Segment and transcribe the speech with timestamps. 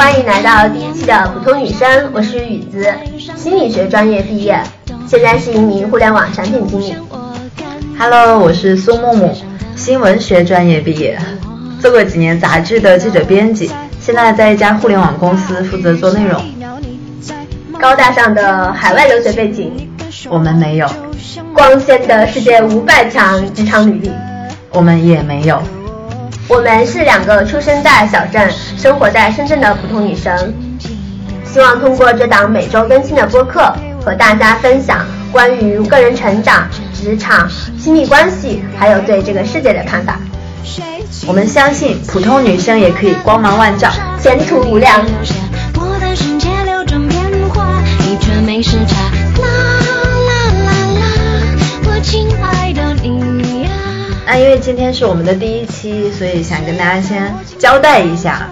[0.00, 2.90] 欢迎来到第一期的普通女生，我是雨子，
[3.36, 4.58] 心理学专业毕业，
[5.06, 6.96] 现在是一名互联网产品经理。
[7.98, 9.36] Hello，我是苏木木，
[9.76, 11.20] 新闻学专业毕业，
[11.82, 13.70] 做过几年杂志的记者编辑，
[14.00, 16.42] 现在在一家互联网公司负责做内容。
[17.78, 19.70] 高大上的海外留学背景，
[20.30, 20.88] 我们没有；
[21.52, 24.10] 光鲜的世界五百强职场履历，
[24.70, 25.62] 我们也没有。
[26.50, 30.52] 我们是两个出生在小镇、生活在深圳的普通女生，
[31.44, 33.72] 希望通过这档每周更新的播客，
[34.04, 40.18] 和大家分享关于个人成长、职场、亲密关系，还有对这个世界的看法。
[41.28, 45.00] 我们相信，普通女生也可以光芒万丈，前途无量。
[54.32, 58.48] 那因为今天是我们的第一期，所以想跟大家先交代一下，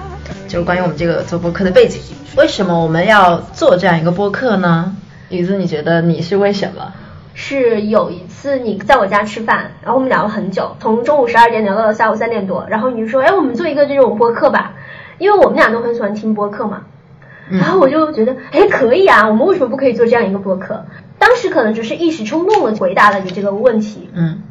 [0.49, 2.03] 就是关于我们这个做播客的背景。
[2.37, 4.97] 为什么我们要做这样一个播客呢？
[5.29, 6.93] 雨子，你觉得你是为什么？
[7.33, 14.73] 是有一次你在我家吃饭，然后我们聊了很久，从中午十二点聊到了下午三点多，然后你就说，哎，我们做一个这种播客吧，
[15.19, 16.87] 因为我们俩都很喜欢听播客嘛。
[17.51, 20.85] 然后我就觉得，哎，可以啊，我们为什么不可以做这样一个播客？
[21.21, 24.11] 当时可能只是一时冲动的回答了你这个问题。
[24.13, 24.43] 嗯。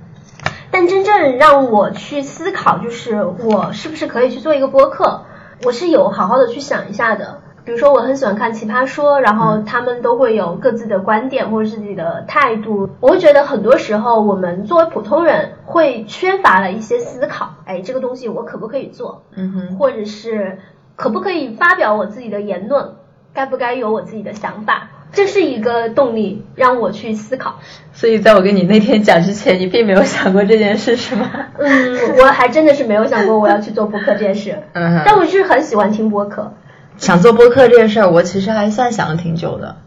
[0.79, 5.21] 但真正让我去思考，就是我是不是可以去做一个播客，
[5.65, 7.41] 我是有好好的去想一下的。
[7.65, 12.91] 比如说，我很喜欢看奇葩说，然后他们都会有各自的观点或者自己的态度。
[12.99, 17.55] 我会觉得很多时候，我们作为普通人会缺乏了一些思考。
[17.65, 19.23] 哎，这个东西我可不可以做？
[19.35, 20.59] 嗯哼，或者是
[20.95, 22.93] 可不可以发表我自己的言论？
[23.33, 24.89] 该不该有我自己的想法？
[25.17, 27.55] 这是一个动力，让我去思考。
[27.91, 31.27] 所以，在我跟你那天讲之前，你并没有想过这件事，是吗？
[31.57, 34.55] 嗯，我还真的是没有想过我要去做播客这件事。
[34.73, 36.53] 嗯，但我是很喜欢听播客。
[36.97, 39.77] 想做播客这件事儿，我其实还算想了挺久的。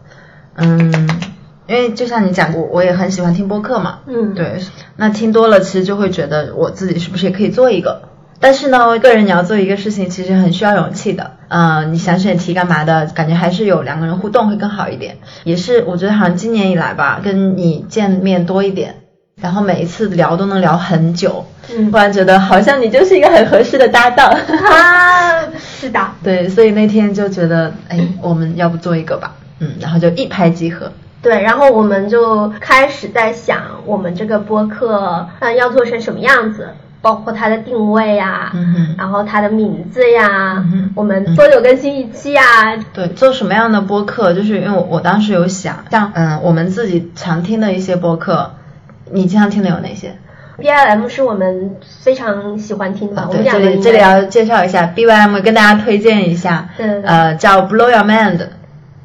[0.55, 0.91] 嗯，
[1.65, 3.99] 因为就像你讲过，我也很喜欢听播客嘛。
[4.07, 4.59] 嗯，对。
[4.97, 8.01] 那听多了，其实就会觉得我自己是不是也可以做一个？
[8.41, 11.31] 但是呢，个人你要做一个事情，其实很需要勇气的。
[11.47, 13.05] 嗯，你想选题干嘛的？
[13.13, 15.17] 感觉还是有两个人互动会更好一点。
[15.43, 18.95] 也是，我觉得好像今年以来吧，跟你见面多一点，
[19.39, 21.45] 然后每一次聊都能聊很久。
[21.71, 24.27] 嗯，突然觉得好像你就是一个很合适的搭档。
[24.29, 25.99] 啊， 是的。
[26.23, 29.35] 对，所以那天就觉得，哎，我们要不做一个吧？
[29.59, 30.91] 嗯，然后就一拍即合。
[31.21, 36.69] 对，然后我们就开始在想，我们这个播客嗯要做成什么样子。
[37.01, 40.63] 包括它的定位呀，嗯然后它的名字呀，
[40.95, 42.43] 我们多久更新一期呀？
[42.93, 44.33] 对，做什么样的播客？
[44.33, 48.51] 就是因为我我当时有想，像嗯我们自己常听的一些播客，
[49.11, 50.15] 你经常听的有哪些
[50.57, 53.27] ？B I M 是我们非常喜欢听的。
[53.27, 56.69] 我们，这里这里要介绍一下 B Y M，跟大家推荐一下，
[57.03, 58.45] 呃，叫 Blow Your Mind，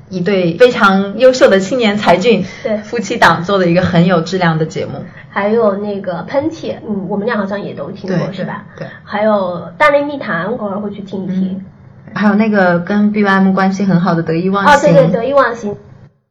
[0.09, 4.93] 一对非常优秀的青年才俊，对夫妻档做的一个很有质量的节目。
[5.31, 8.65] 还有那个喷嚏，嗯，我们俩好像也都听过，是吧？
[8.79, 8.87] 对。
[9.05, 11.65] 还有大内密谈，偶尔会去听一听。
[12.15, 14.75] 还有那个跟 B Y M 关系很好的得意忘形。
[14.75, 15.77] 哦，对对，得意忘形。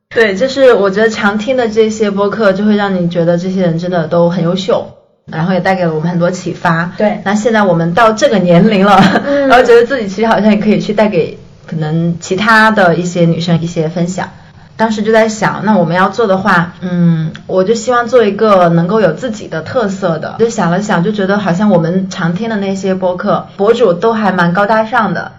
[0.09, 4.87] 对，就是我觉得常听的这些播客，就会让你觉得这些人真的都很优秀，
[5.31, 6.91] 然后也带给了我们很多启发。
[6.97, 7.19] 对。
[7.25, 8.99] 那现在我们到这个年龄了，
[9.47, 14.29] 然后觉得自己其实好像也可以去带给可能其他的一些女生一些分享。
[14.77, 20.35] 当时就在想，那我们要做的话，嗯，我就希望做一个能够有自己的特色的。
[20.37, 25.31] 就想了想，就觉得好像我们常听的那些播客博主都还蛮高大上的，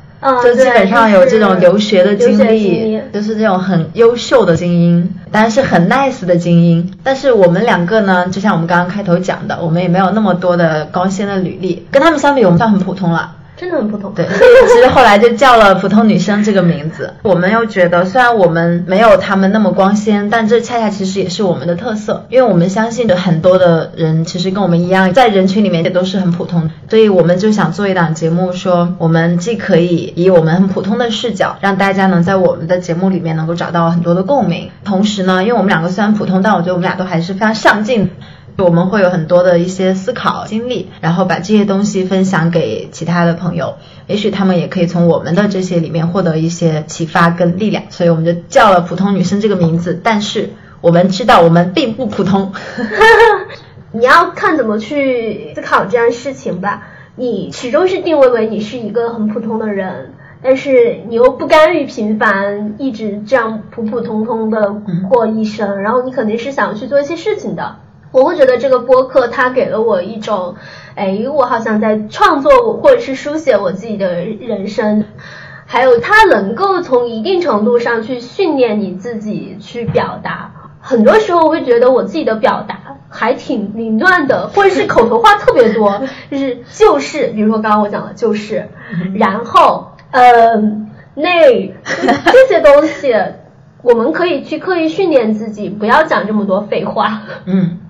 [0.43, 6.95] 就基本上有这种留学的经历，就是这种很优秀的精英，当然是很 nice 的精英。
[7.05, 13.33] 但是我们两个呢，就像我们刚刚开头讲的，我们也没有那么多的高鲜的履历，跟他们相比，我们算很普通了。
[13.57, 17.15] 真的很普通，对， 其实后来就叫了普通女生这个名字。
[17.23, 38.11] 我们又觉得，虽然我们没有他们那么光鲜，但这恰恰其实也是我们的特色，因为我们相信的很多的人其实跟我们一样，在人群里面也都是很普通，所以我们就想做一档节目，说我们既可以以我们很普通的视角，让大家能在我们的节目里面能够找到很多的共鸣，同时呢，因为我们两个虽然普通，但我觉得我们俩都还是非常上进。
[38.59, 43.75] 我们会有很多的一些思考经历，然后把这些东西分享给其他的朋友，
[44.07, 47.85] 也许他们也可以从我们的这些里面获得一些启发跟力量。
[47.91, 50.01] 所以我们就叫了“普通女生”这个名字。
[50.03, 50.51] 但是
[50.81, 52.53] 我们知道我们并不普通，
[53.93, 56.89] 你要看怎么去思考这件事情吧。
[57.17, 60.13] 你始终是定位为你是一个很普通的人，
[60.43, 64.75] 但是你又不甘于平凡，一直这样普普通通的
[65.09, 67.77] 过一生，然后你肯定是想去做一些事情的。
[68.17, 70.55] 我会觉得这个播客它给了我一种，
[70.95, 75.05] 哎，我好像在创作或者是书写我自己的人生。
[75.69, 80.53] 还有它能够从一定程度上去训练你自己去表达。
[80.81, 82.79] 很多时候我会觉得我自己的表达
[83.11, 88.69] 还挺凌乱的，或者是口头话特别多，就 是就是，比如说刚刚我讲的就是，
[89.17, 93.13] 然后嗯那这些东西，
[93.83, 97.23] 我们可以去刻意训练自己，不要讲这么多废话。
[97.45, 97.81] 嗯。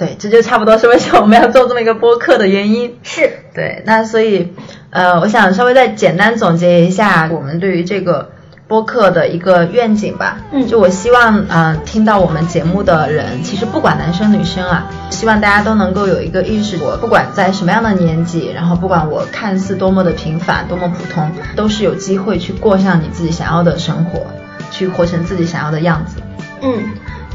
[0.00, 2.96] 对，这就差不多是为什么我们要做这么一个播客的原因。
[3.02, 4.54] 是对，那所以，
[4.88, 8.30] 呃，我想稍微再简单总结一下我们对于这个
[8.66, 10.38] 播客的一个愿景吧。
[10.52, 24.26] 嗯，就我希望，嗯，听到我们节目的人，其实不管男生女生啊，希望大家都能够有一个意识，我不管在什么样的年纪，然后不管我看似多么的平凡、多么普通，都是有机会去过上你自己想要的生活，
[24.70, 26.22] 去活成自己想要的样子。
[26.62, 26.84] 嗯。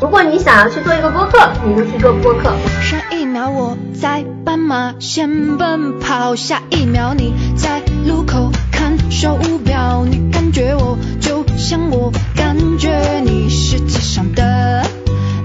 [0.01, 2.53] 如果你想要去做一个播客，你就去做播客。
[2.81, 14.85] 上一秒我在斑马线奔跑，下一秒你在路口看手表，你感觉我就像我感觉你，世界上的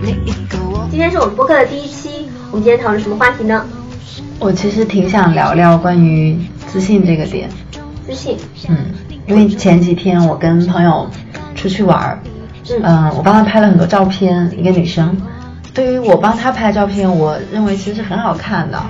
[0.02, 0.88] 另一个我。
[0.90, 3.64] 今天是我们播客的第一期，我们今天讨论什么话题呢？
[4.40, 6.36] 我其实挺想聊聊关于
[6.66, 7.48] 自信这个点。
[8.04, 8.36] 自信。
[8.68, 8.76] 嗯，
[9.28, 11.08] 因为前几天我跟朋友
[11.54, 12.20] 出去玩
[12.74, 12.80] 儿。
[12.82, 15.16] 嗯，我帮她拍了很多照片，一个女生。
[15.72, 18.80] 对于我帮她拍照片，我认为其实很好看的，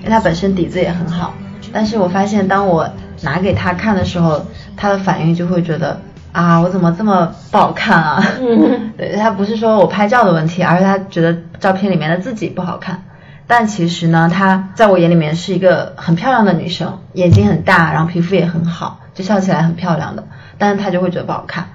[0.00, 1.34] 因为她本身底子也很好。
[1.72, 2.88] 但是我发现，当我
[3.22, 4.44] 拿给她看的时候，
[4.76, 6.00] 她的反应就会觉得
[6.32, 8.22] 啊，我怎么这么不好看啊？
[8.96, 13.02] 对她不是说我拍照的问题，而是她觉得照片里面的自己不好看。
[13.46, 20.24] 但其实呢，她在我眼里面是一个很漂亮的女生，眼睛很大，然后皮肤也很好，就笑起来很漂亮的。
[20.58, 21.66] 但是她就会觉得不好看。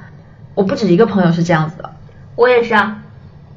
[0.56, 1.90] 我不止一个朋友是这样子的，
[2.36, 2.98] 我也是啊，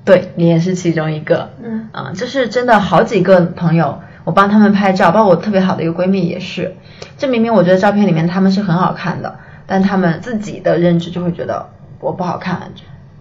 [0.05, 1.89] 对你也是其中一个，嗯。
[1.93, 6.75] 啊，就是真的好几个朋友，我帮他们拍照，包括我特别好的一个闺蜜也是，
[7.17, 11.69] 这明明我觉得照片里面他们是很好看的，但他们自己的认知就会觉得
[12.01, 12.73] 我不好看，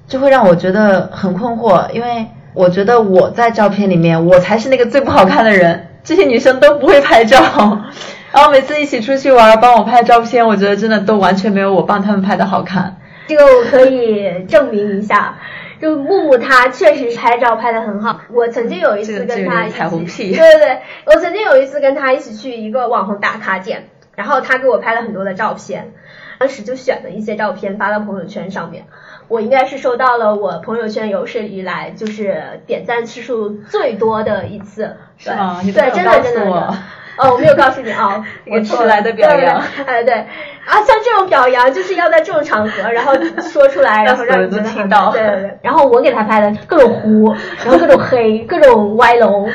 [0.07, 7.39] 就会让我觉得很困惑，因为我觉得我在照片里面我才是那个最不好看的人，这些女生都不会拍照，
[8.31, 12.97] 然后每次一起出去玩帮我拍照片，我觉得真的都完全没有我帮他们拍的好看。
[13.27, 15.37] 这个我可以证明一下，
[15.81, 18.21] 就木木他确实拍照拍的很好。
[18.31, 19.71] 我曾经有一次跟他一
[20.05, 25.91] 起，对对对，我曾经有一次跟他一起去一个网红打卡点，然后他给我拍了很多的照片，
[26.39, 28.85] 当时就选了一些照片发到朋友圈上面。
[29.27, 35.61] 我应该是收到了我朋友圈有史以来就是点赞次数最多的一次，是吗？
[35.63, 36.75] 对，真的真的。
[37.17, 39.59] 哦，我没有告诉你啊， 我迟来的表扬。
[39.85, 40.27] 哎，对，
[40.65, 45.11] 啊，像这种表扬就是要在这种场合，然后说出来，然后让人都听到。
[45.11, 45.57] 对对对。
[45.61, 47.33] 然后我给他拍的各种糊，
[47.63, 49.47] 然后各种黑，各种歪楼。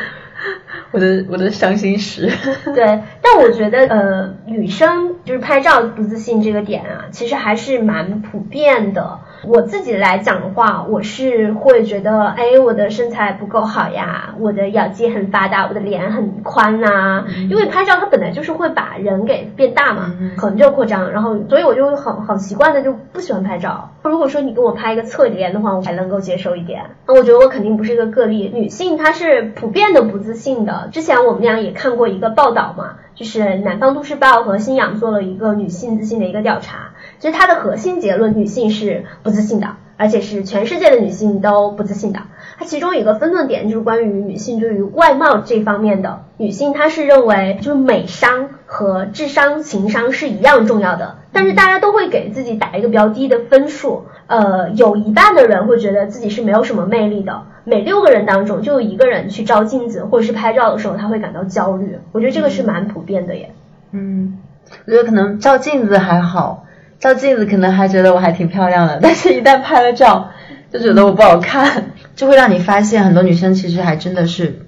[0.92, 2.30] 我的我的伤心史。
[2.74, 9.18] 对，但我觉得呃，女生就是拍照不自信这个点啊，其实还是蛮普遍的。
[9.42, 17.24] 我自己来讲的话，我是会觉得，哎，我的身材不够好呀，我的咬肌很发达，我的脸很宽呐。
[17.48, 23.90] 因为拍照它本来就是会把人给变大嘛，横着扩张，然后所以我就很很习惯的就不喜欢拍照。
[24.02, 26.82] 如果说你给我拍一个侧脸的话，我还能够接受一点。
[27.06, 30.88] 那我觉得我肯定不是一个个例，女性她是普遍的不自信的。
[30.92, 36.90] 之前我们俩也看过一个报道嘛，就是南方都市报和新氧做了一个女性自信的一个调查。
[37.20, 42.20] 其实它的核心结论，女性是不自信的，而且是全世界的女性都不自信的。
[42.58, 54.06] 它其中有一个分论点就是关于女性对于外貌这方面的，女性她是认为就是美商和智商情商是一样重要的，但是大家都会给自己打一个比较低的分数。
[54.26, 61.98] 呃，有一半的人会觉得自己是没有什么魅力的，每六个人当中就有一个人去照镜子或者是拍照的时候他会感到焦虑。
[62.12, 63.52] 我觉得这个是蛮普遍的耶。
[63.90, 64.38] 嗯，
[64.86, 66.64] 我觉得可能照镜子还好。
[67.00, 70.30] 照镜子可能还觉得我还挺漂亮的， 但是一旦拍了照，
[70.72, 74.60] 就觉得我不好看， 就会让你发现很多女生其实还真的是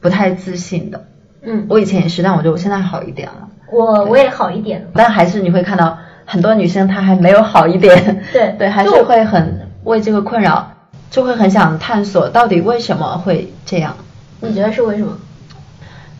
[0.00, 1.06] 不太自信的。
[1.42, 3.48] 嗯，我以前也是，但我觉得我现在好一点了。
[3.70, 8.22] 我我也好一点，但还是你会看到很多女生她还没有好一点。
[8.32, 10.70] 对 对，还是会很为这个困扰，
[11.10, 13.96] 就会很想探索到底为什么会这样。
[14.40, 15.16] 你觉得是为什么？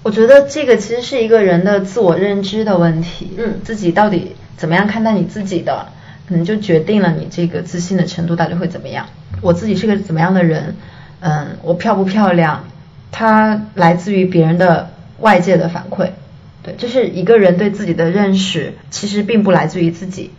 [0.03, 3.37] 我觉得这个其实是一个人的自我认知的问题。
[3.39, 4.35] 嗯，自己到底。
[4.57, 5.87] 怎么样看待你自己的，
[6.29, 9.07] 可能就决定了你这个自信的程度到底会怎么样。
[9.41, 10.77] 我自己是个怎么样的人，
[11.21, 12.65] 嗯，我漂不漂亮，
[13.11, 16.11] 它来自于别人的外界的反馈。
[16.63, 20.31] 对，就是一个人对自己的认识，其实并不来自于自己，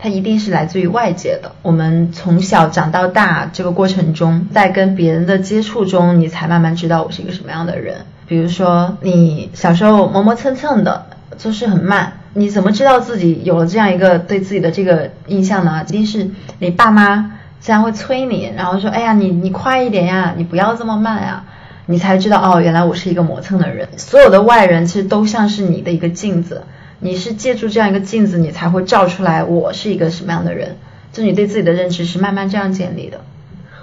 [0.00, 1.52] 它一定是来自于外界的。
[1.62, 7.98] 我们从小长到大这个过程中，在跟别人的接触中，你才慢慢知道我是一个什么样的人。
[8.26, 11.06] 比如说，你小时候磨磨蹭蹭的，
[11.36, 12.14] 做事很慢。
[12.34, 15.84] 你怎么知道自己有了这样一个对自己的这个印象呢？
[15.88, 21.44] 一定是你爸妈这样会催你，然后说，哎呀，你你快一点呀，你不要这么慢呀，
[21.86, 23.88] 你才知道哦，原来我是一个磨蹭的人。
[23.96, 26.62] 所有的外人其实都像是你的一个镜子，
[27.00, 30.76] 你是借助这样一个镜子，你才会照出来我是一个什么样的人。
[31.12, 33.20] 就你对自己的认知是慢慢这样建立的。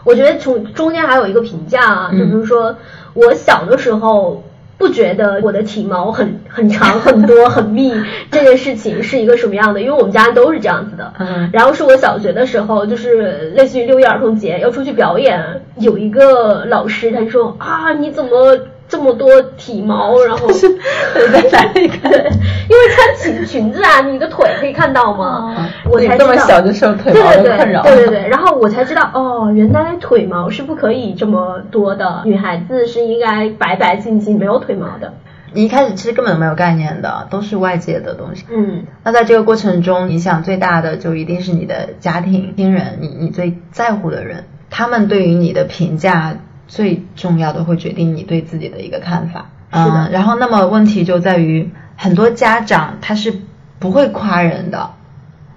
[0.04, 2.78] 我觉得从中间还有一个评价啊，就比如说
[3.14, 4.44] 我小的时候
[4.78, 7.94] 不觉得我的体毛很很长、很多、 很密
[8.30, 11.14] 这件事情是一个什么样的，因为我们家都是这样子的。
[11.18, 20.18] 嗯然后是我小学的时候，就是类似于六一儿童节要出去表演，有一个老师他说啊，你怎么这么多体毛？
[20.24, 22.12] 然后在哪里看？
[22.68, 25.70] 因为穿裙裙子啊，你的腿可以看到吗？
[25.90, 27.84] 我才知道这么小就受腿毛的困扰。
[27.84, 35.14] 对对对，然后我才知道哦，原来腿毛是不可以这么多的，女孩子是应该白白净净没有腿毛的。
[35.54, 38.46] 你一开始其实根本没有概念的，都是外界的东西。
[38.52, 46.36] 嗯，那在这个过程中，影响最大的就一定是你的家庭、亲人，你你最在乎的人，他们对于你的评价
[46.68, 49.50] 最重要的会决定你对自己的一个看法。
[49.72, 53.34] 嗯，然后那么问题就在于，很多家长他是
[53.80, 54.92] 不会夸人的，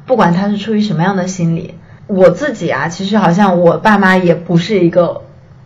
[0.06, 1.74] 不管他是出于什么样的心理。
[2.06, 5.22] 我自己啊，其实好像我爸妈也不是一个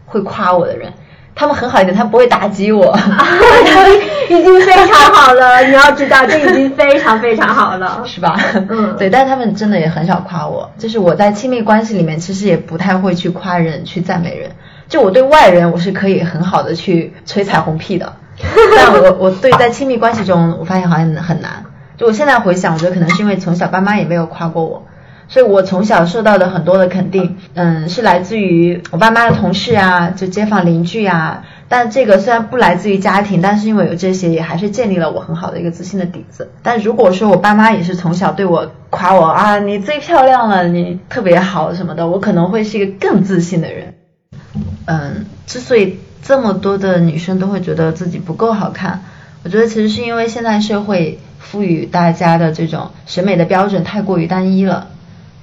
[0.06, 0.92] 会夸我的人，
[1.34, 2.98] 他们很好一点，他不会打击我。
[4.28, 8.02] 已经非常好了， 你要知道这已经非常非常好了。
[8.04, 8.36] 是吧？
[8.68, 14.50] 嗯对，但他们真的也很少夸我，就是我在亲密关系里面，其实也不太会去夸人、去赞美人。
[14.92, 18.12] 就我对外人，我是可以很好的去吹彩虹屁的，
[18.76, 21.64] 但我我对在亲密关系中，我发现好像很难。
[21.96, 24.84] 就我现在回想，我觉得可能是因为从小爸妈也没有夸过我，
[25.28, 31.42] 所以我从小受到的很多的肯定，嗯，是来自于我爸妈的同事啊，就街坊邻居啊。
[31.70, 36.50] 但这个虽然不来自于家庭，但是因为有这些，也还是建立了我很好的一个自信的底子。
[36.62, 43.94] 但如果说我爸妈也是从小对我夸我啊，你最漂亮了，你特别好什么的，我可能会是一个更自信的人。
[44.86, 49.02] 嗯，之所以这么多的女生都会觉得自己不够好看，
[49.44, 54.88] 我觉得其实是因为现在社会赋予大家的这种审美的标准太过于单一了。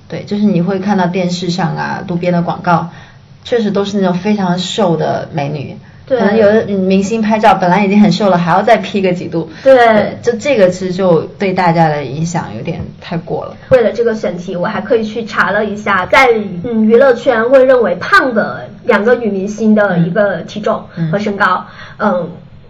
[0.08, 2.90] 对，就是你会看到电视上啊、路边的广告，
[3.44, 5.78] 确实都是那种非常瘦的美女。
[6.10, 9.50] 对可能有的明星拍照本来已经很瘦了，还要再 P 个几度。
[9.64, 13.56] 对就这个其实就对大家的影响有点太过了。
[13.70, 16.28] 为了这个选题，我还特意去查了一下，在
[16.64, 21.66] 嗯娱乐圈会认为胖的两个女明星的一个体重和身高，
[22.00, 22.30] 嗯。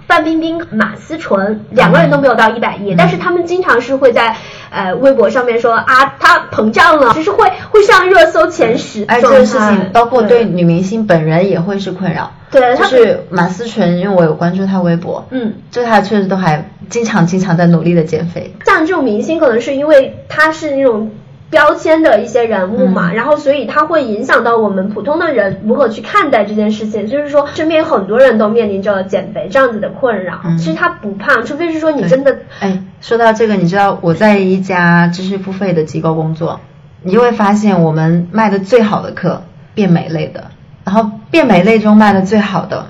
[0.09, 4.35] 范冰冰、马思纯两个人都没有到一百一，但是他们经常是会在
[4.71, 9.21] 呃微博上面说啊，她膨胀了，就是会会上热搜前十哎。
[9.21, 12.31] 这个事情包括对女明星本人也会是困扰。
[12.51, 18.53] 对，她就是马思纯，因为我有关注她微博，嗯，就她确实都还经常经常在努力的减肥。
[18.65, 21.11] 像这种明星，可能是因为他是那种
[21.49, 27.07] 标签的一些人物嘛，嗯然后所以他会影响到我们普通的人如何去看待这件事情。
[27.07, 30.39] 就是说，身边很多人都面临着减肥这样子的困扰。
[30.45, 36.59] 嗯其实他不胖，除非是说你真的哎，说到这个，你知道我在一家知识付费的机构工作，
[37.03, 40.45] 你就会发现我们卖的最好的课变美类的，
[40.89, 42.87] 然后变美类中卖的最好的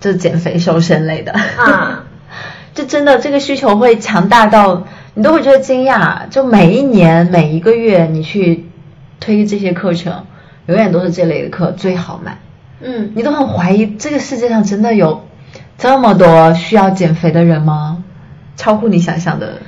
[0.00, 2.02] 就是减肥瘦身类的啊。
[2.74, 4.82] 就真的这个需求会强大到
[5.14, 8.66] 你都会觉得惊讶，就每一年每一个月你去
[9.20, 10.26] 推这些课程，
[10.66, 12.38] 永远都是这类的课最好卖。
[12.80, 15.24] 嗯，你都很怀疑这个世界上真的有
[15.78, 18.02] 这么多需要减肥的人吗？
[18.56, 19.58] 超乎你想象的。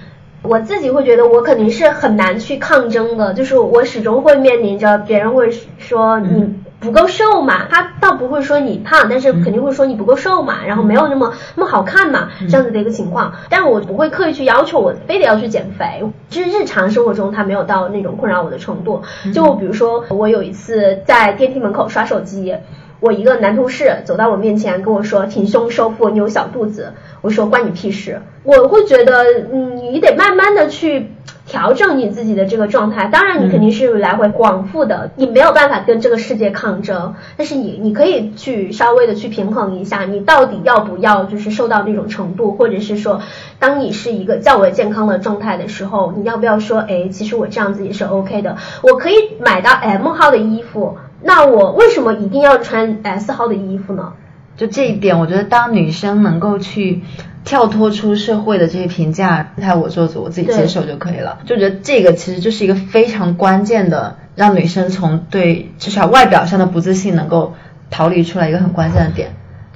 [0.43, 13.33] 我自己会觉得我肯定是很难去抗争的，就是我始终会面临着别人会说你不够瘦嘛，他倒不会说你胖，但是肯定会说你不够瘦嘛，然后没有那么那么好看嘛，这样子的一个情况。
[13.49, 19.03] 但是我不会刻意去要求我非得要去减肥，就是日常生活中他没有到那种困扰我的程度。
[19.35, 22.55] 就比如说我有一次在电梯门口刷手机。
[23.01, 26.95] 我一个男同事走到我面前跟我说挺胸收腹，你有小肚子。
[27.21, 28.21] 我说关你屁事。
[28.43, 31.13] 我会觉得，嗯，你得慢慢的去
[31.49, 33.07] 调整你自己的这个状态。
[33.07, 37.15] 当然，你肯定是来回往复的，你没有办法跟这个世界抗争。
[37.37, 43.23] 但是你你可以去稍微的去平衡一下，你到底要不要就是瘦到那种程度，或者是说，
[43.59, 50.99] 当你是一个较为健康的状态的时候，你要不要说，哎，其实我这样子也是 OK 的，我可以买到 M 号的衣服。
[51.23, 54.13] 那我为什么一定要穿 S 号的衣服呢？
[54.57, 57.03] 就这一点，我觉得当女生能够去
[57.49, 61.39] 跳脱出社会的这些评价，态我做主，我自己接受就可以了。
[61.47, 67.55] 就觉得这个其实就是一个非常关键的，让女生从对至少外表上的不自信能够
[67.89, 69.31] 逃离出来一个很关键的点。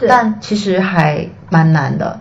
[0.06, 2.20] 但其实还蛮难的。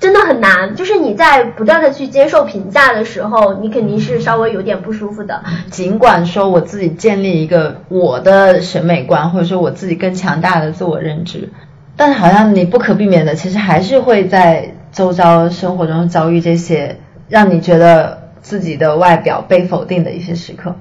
[0.00, 0.74] 真的很难。
[0.74, 5.44] 就是你在不断的去接受评价的时候，你肯定是稍微有点不舒服的。
[5.70, 11.50] 尽管说我自己建立一个我的审美观，或者说我自己更强大的自我认知，
[11.96, 16.98] 但是好像你不可避免的，其实还是会在周遭生活中遭遇这些
[17.28, 20.74] 让你觉得自己的外表被否定的一些时刻。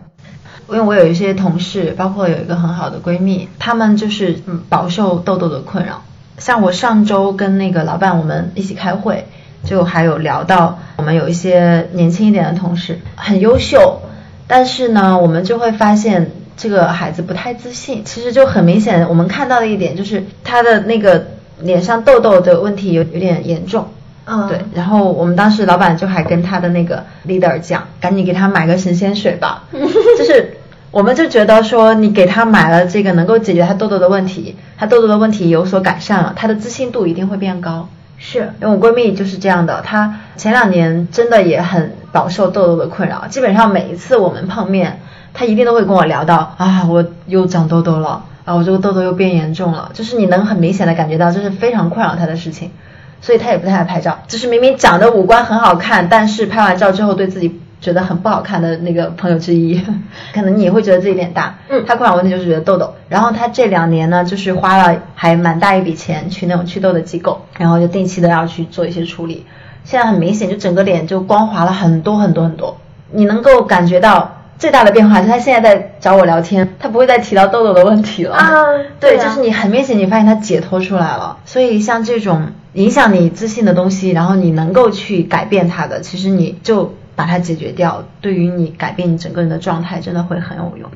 [0.69, 6.01] 因为我有一些同事，包括有一个很好的闺蜜，她们就是嗯饱受痘痘的困扰。
[6.37, 9.27] 像我上周跟那个老板我们一起开会，
[9.63, 14.01] 就还有聊到我们有一些年轻一点的同事很优秀，
[14.47, 18.03] 但是呢，我们就会发现这个孩子不太自信。
[18.05, 21.27] 其实就很明显，我们看到的一点就是他的那个
[21.59, 23.87] 脸上痘痘的问题有有点严重。
[24.25, 30.57] 嗯，对，然后我们当时老板就还跟他的那个 leader 讲，赶紧给他买个神仙水吧， 就是
[30.91, 37.89] 我们就觉得说，你给他买了这个能够解决他痘痘的问题，他痘痘的问题有所改善了，他的自信度一定会变高。
[38.17, 45.01] 是，因为我闺蜜就是这样的，她前两年真的也很饱受痘痘的困扰，基本上每一次我们碰面，
[45.33, 52.71] 她一定都会跟我聊到啊，我又长痘痘了，啊，我这个痘痘又变严重了，就是你能很明显的感觉到这是非常困扰他的事情。
[53.21, 59.81] 所以他也不太爱拍照，就是明明长得五官很好看，但是拍完照之后对自己觉得很不好看的那个朋友之一。
[60.35, 62.93] 可能你也会觉得自己脸大，嗯他困扰问题就是觉得痘痘。
[63.07, 69.45] 然后他这两年呢，就是花了还蛮大一笔钱去那种祛痘的机构，然后就定期的要去做一些处理。
[69.85, 72.75] 现在很明显，就整个脸就光滑了很多很多很多。
[73.11, 78.35] 你能够感觉到最大的变化是他现在在找我聊天，他不会再提到痘痘的问题了。
[78.35, 78.63] 啊
[78.99, 81.37] 对，对啊就是你很明显，你发现他解脱出来了。
[81.45, 90.89] 所以像这种影响你自信的东西，然后你能够去改变它的，其实你就把它解决掉，对于你改变你整个人的状态，真的会很有用。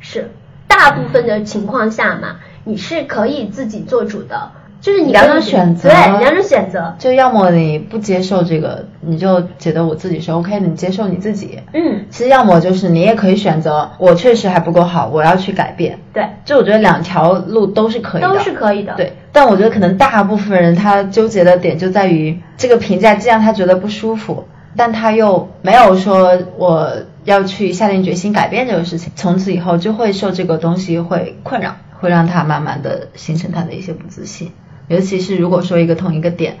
[0.00, 0.30] 是，
[0.66, 4.50] 大部分的情况下嘛，你是可以自己做主的，
[4.84, 6.94] 就是你两种选择对，两种选择。
[6.98, 11.58] 就要么你不接受这个，你就觉得我自己是 OK 的，你接受你自己。
[11.72, 15.98] 嗯，其实要么就是你也可以选择，我确实还不够好，我要去改变。
[16.12, 24.44] 对，就我觉得两条路都是可以的，都是可以的。，对，但我觉得可能大部分人他纠结的点就在于这个评价既让他觉得不舒服，
[24.76, 26.92] 但他又没有说我
[27.24, 34.52] 要去下定决心改变这个事情，从此以后就会受这个东西会困扰，会让他慢慢的形成他的一些不自信。
[34.88, 36.56] 尤其是如果说一个同一个点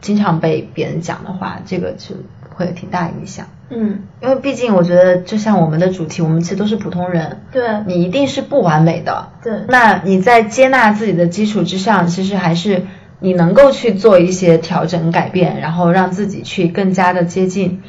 [0.00, 2.14] 经常被别人讲的话，这个就
[2.54, 3.46] 会有挺大影响。
[3.68, 9.28] 嗯，因为毕竟我觉得，就像我们的主题，我们其实都是普通人，对，你一定是不完美的。
[9.44, 12.86] 对那你在接纳自己的基础之上，其实还是
[13.20, 17.82] 你能够去做一些调整改变，然后让自己去更加的接近，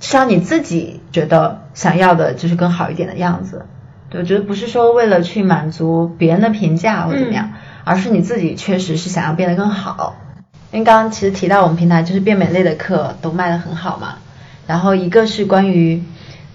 [0.00, 3.66] 至少你自己觉得想要的就是更好一点的样子。
[4.08, 7.50] 对，我觉得不是说为了去满足别人的评价或怎么样，
[7.86, 10.16] 而是你自己确实是想要变得更好。
[10.72, 14.16] 因为刚刚其实提到我们平台就是变美类的课都卖得很好嘛，
[14.66, 16.02] 然后一个是关于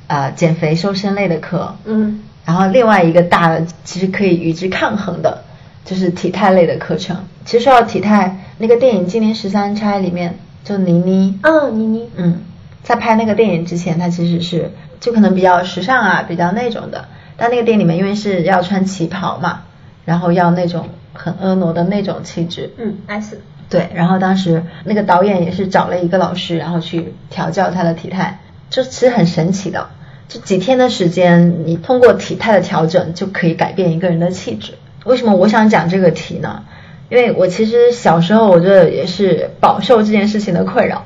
[0.07, 5.43] 呃减肥瘦身类的课，嗯然后另外一个大的，其实可以与之抗衡的，
[5.85, 7.23] 就是体态类的课程。
[7.45, 12.41] 其实说到体态，那个电影《金陵十三钗》里面，就倪妮，嗯，倪妮，嗯，
[12.83, 17.05] 在拍那个电影之前，她其实是就可能比较时尚啊，比较那种的。
[17.37, 19.61] 但那个电影里面，因为是要穿旗袍嘛，
[20.05, 29.89] 然后要那种很婀娜的那种气质，嗯，S，对，然后当时那个导演也是找了一个老师，然后去调教他的体态，就其实很神奇的，
[30.27, 34.73] 就几天的时间，你通过体态的调整就可以改变一个人的气质。
[35.05, 36.63] 为什么我想讲这个题呢？
[37.09, 41.05] 因为我其实小时候我觉得也是饱受这件事情的困扰，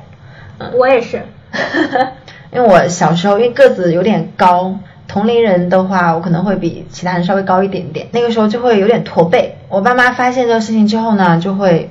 [0.58, 1.22] 嗯，我也是。
[2.52, 4.78] 因为我小时候因为个子有点高，
[5.16, 9.56] 同龄人的话我可能会比其他人稍微高一点点，那个时候就会有点驼背。
[9.70, 11.90] 我爸妈发现这个事情之后呢，就会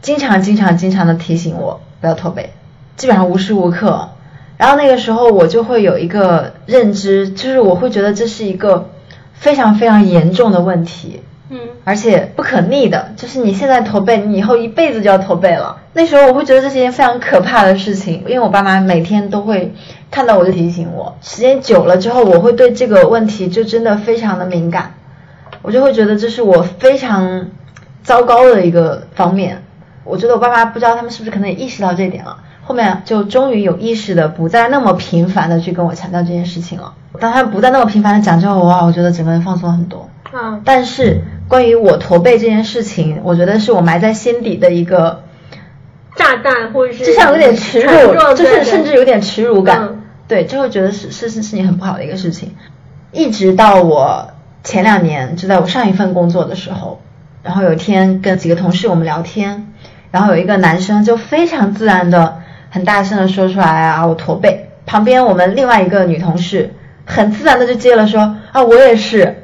[0.00, 2.54] 经常、经常、经常的提醒我不要驼背，
[2.96, 4.08] 基本上无时无刻。
[4.56, 8.88] 然后那个时候我就会有一个认知，就是我会觉得这是一个
[9.34, 11.20] 非常非常严重的问题。
[11.50, 15.76] 嗯而且不可逆的，就是你现在驼背，你以后一辈子就要驼背了。
[15.92, 19.74] 那时候我会觉得这是一件非常可怕的事情，因为我爸妈每天都会
[20.14, 24.94] 看到我就提醒我，时间久了之后，我会对这个问题就真的非常的敏感，
[25.60, 27.48] 我就会觉得这是我非常
[28.04, 29.64] 糟糕的一个方面。
[30.04, 36.94] 我觉得我爸妈不知道他们是不是可能也意识到这一点了，后面就终于有意识的不再那么频繁的去跟我强调这件事情了。
[37.18, 40.08] 当他们不再那么频繁的讲之后，哇，我觉得整个人放松很多。
[40.30, 45.24] 啊，但是关于我驼背这件事情，我觉得是我埋在心底的一个，
[46.14, 49.80] 炸弹或者是就像有点耻辱，就是甚至有点耻辱感。
[49.82, 52.54] 嗯对，就会觉得是是是是你很不好的一个事情。
[53.12, 54.30] 一直到我
[54.62, 57.00] 前两年，就在我上一份工作的时候，
[57.42, 59.72] 然后有一天跟几个同事我们聊天，
[60.10, 64.70] 然后有一个男生就非常自然的、很大声的说出来啊，我驼背。
[64.86, 69.42] 旁边我们另外一个女同事很自然的就接了说啊，我也是。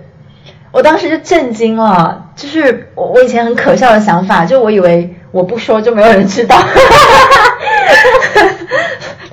[0.72, 6.56] 我当时就震惊了，就是我我以前很可笑的想法，就我以为我不说就没有人知道。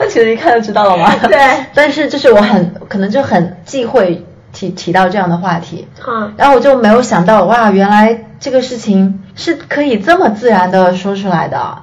[0.08, 1.14] 那其实一看就知道了嘛。
[1.28, 1.38] 对。
[1.74, 5.86] 但是就是我很可能就很忌讳提提到这样的话题。
[6.08, 6.34] 嗯。
[6.38, 11.80] 然后我就没有想到，哇，原来这个事情是可以这么自然的说出来的。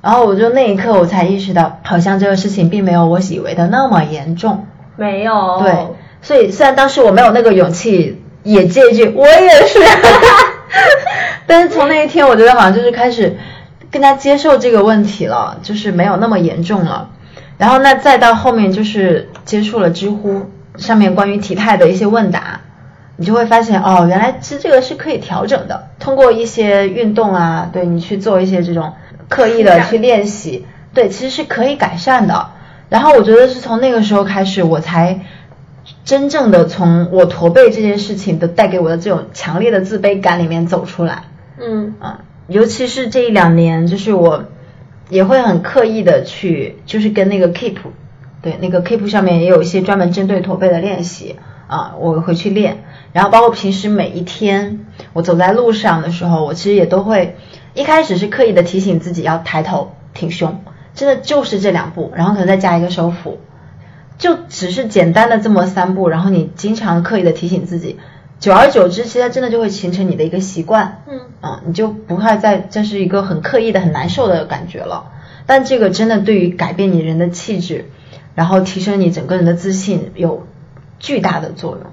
[0.00, 4.66] 然后我就那一刻我才意识到，好像这个事情并没有我以为的那么严重。
[4.96, 5.60] 没有。
[5.60, 5.74] 对。
[6.22, 9.78] 所以虽然当时我没有那个勇气也接一句，我也是。
[11.46, 13.36] 但是从那一天，我觉得好像就是开始
[13.92, 17.10] 更加接受这个问题了，就是没有那么严重了。
[17.58, 22.60] 然后那再到后面就是接触了知乎上面关于体态的一些问答，
[23.16, 25.88] 你就会发现哦，原来其实这个是可以调整的。
[25.98, 28.92] 通过一些运动啊，对你去做一些这种
[29.28, 32.48] 刻意的去练习，对，其实是可以改善的。
[32.88, 35.20] 然后我觉得是从那个时候开始，我才
[36.04, 41.22] 真正的从我驼背这件事情的带给我的这种强烈的自卑感里面走出来。
[41.58, 44.44] 嗯啊，尤其是这一两年，就是我
[45.08, 47.76] 也会很刻意的去，就是跟那个 Keep，
[48.42, 51.36] 对，那个 Keep 上面也有一些专门针对驼背的练习
[51.68, 52.84] 啊，我会去练。
[53.12, 57.36] 然后包括平时每一天我走在路上的时候，我其实也都会
[57.74, 60.60] 一开始是刻意的提醒自己要抬头挺胸，
[60.94, 63.38] 真的就是这两步，然后可能再加一个收腹，
[64.18, 67.98] 就只是简单的这么三步，然后你经常刻意的提醒自己。
[68.38, 75.12] 久而久之，其实它真的就会形成你的一个习惯，嗯，啊，你就不会再这是一个很刻意的、很难受的感觉了。
[75.46, 77.86] 但这个真的对于改变你人的气质，
[78.34, 80.46] 然后提升你整个人的自信有
[80.98, 81.86] 巨大的作用。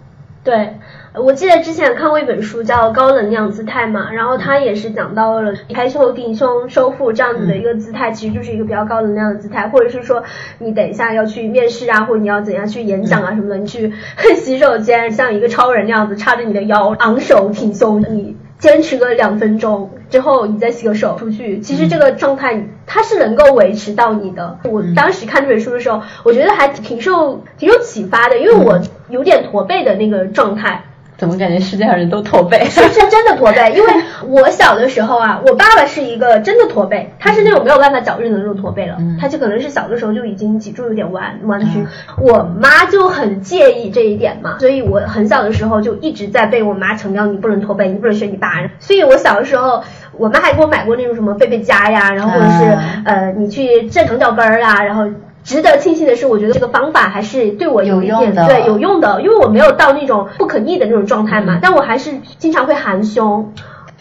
[0.43, 0.77] 对，
[1.15, 10.23] 我记得之前看过一本书叫《高能量姿态》嘛，然后它也是讲到了抬头挺胸收腹这样子的一个姿态，其实就是一个比较高能量的姿态，或者是说
[10.57, 13.93] 你等一下要去面试啊，或者你要怎样去演讲啊什么的，你去
[14.35, 24.57] 洗手间像一个超人那样子叉着你的腰，昂首挺胸，你坚持个两分钟之后，你再洗个手出去，其实这个状态它是能够维持到你的。
[24.63, 30.83] 我当时看这本书的时候，我觉得还挺受挺有启发的，因为我有点驼背的那个状态。
[31.23, 32.61] 怎么感觉世界上人都驼背？
[32.69, 33.87] 是是真的驼背，因为
[34.27, 41.87] 我小的时候啊，我爸爸是一个真的驼背，他是那种没有办法矫正的那种驼背了，他就可能是小的时候就已经脊柱有点弯弯曲。
[42.19, 48.49] 我妈就很介意这一点嘛，所以我很小的时候就一直在被我妈强调你不能驼背，你不能学你爸。
[48.79, 49.81] 所以我小的时候，
[50.17, 55.05] 我妈还给我买过那种什么背背佳呀，然后或者是呃你去正长脚跟儿啊，然后。
[55.43, 63.53] 值得庆幸的是，我觉得这个方法还是对我有一点用的对有用的，因为我没有到那种不可逆的那种状态嘛，但我还是经常会含胸。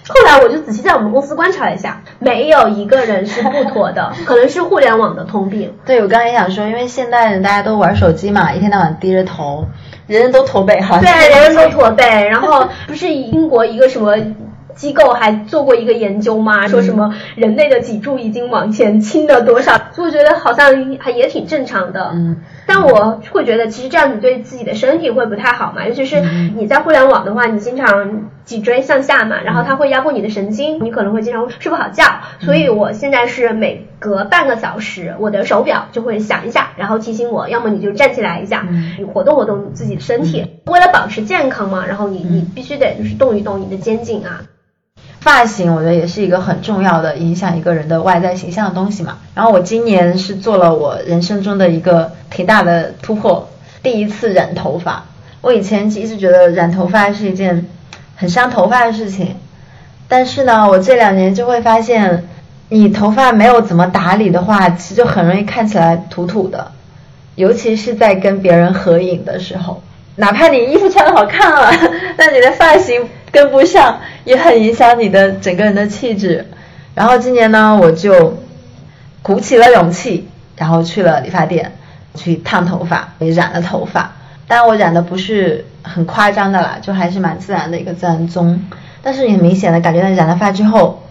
[0.09, 5.73] 后来我就仔细在我们公司观察了一下，没有一个人是不妥的， 可能是互联网的通病。
[5.87, 9.65] 对，我刚才也想说，因为现代人大家都玩手机嘛，一天到晚低着头，
[10.09, 10.99] 人人都驼背哈。
[10.99, 12.05] 对，人人都驼背。
[12.05, 14.17] 然后不是英国一个什么
[14.75, 16.69] 机构还做过一个研究吗？
[16.69, 19.73] 说什么人类的脊柱已经往前倾了多少？
[19.93, 22.11] 所以我觉得好像还也挺正常的。
[22.15, 22.37] 嗯。
[22.67, 26.21] 但我会觉得，其实这样子对自己的身体会不太好嘛，尤其是
[26.57, 32.05] 你在互联网的话，你经常脊椎向下嘛，然后它会压迫你的神经，你可能会经常睡不好觉。
[32.41, 40.47] 所以我现在是每隔半个小时，我的手表就会响一下，然后提醒我，要么你就站起来一下，你活动活动自己的身体。
[40.67, 44.41] 为了保持健康嘛，然后你你必须得就是动一动你的肩颈啊。
[45.23, 49.19] 发型我觉得也是一个很重要的影响一个人的外在形象的东西嘛。
[49.35, 53.49] 然后我今年是做了我人生中的一个挺大的突破，
[53.85, 55.05] 第一次染头发。
[55.41, 57.67] 我以前一直觉得染头发是一件
[58.17, 59.37] 很伤头发的事情，
[60.09, 62.29] 但是呢，我这两年就会发现，
[62.69, 66.73] 你头发没有怎么打理的话，其实就很容易看起来土土的，
[67.37, 69.83] 尤其是在跟别人合影的时候，
[70.17, 71.73] 哪怕你衣服穿的好看了，
[72.17, 73.99] 但你的发型跟不上。
[74.25, 76.47] 也很影响你的整个人的气质。
[76.95, 78.39] 然后今年呢，我就
[79.21, 81.73] 鼓起了勇气，然后去了理发店
[82.15, 84.13] 去烫头发，也染了头发。
[84.47, 88.65] 当然我染的不是很夸张的啦，就还是蛮自然的一个自然棕。
[89.03, 91.03] 但是你明显的感觉到染了发之后，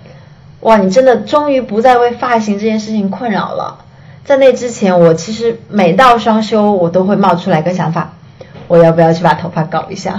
[0.62, 3.80] 哇，你真的终于不再为发型这件事情困扰了。
[4.24, 8.14] 在那之前，我其实每到双休，我都会冒出来个想法，
[8.70, 10.18] 我要不要去把头发搞一下？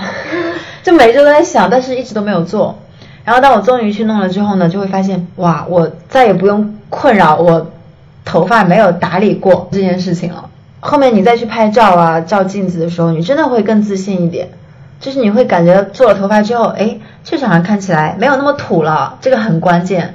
[0.83, 2.79] 就每周都在想，但是一直都没有做。
[3.25, 7.71] 然后当我终于去弄了之后呢，就会发现，哇，我再也不用困扰我
[8.25, 10.51] 头发没有打理过这件事情了。
[10.81, 14.49] 后面你再去拍照啊、照镜子的时候，你真的会更自信一点。
[14.99, 20.15] 就是你会感觉做了头发之后，哎，确实好像看起来没有那么土了，这个很关键。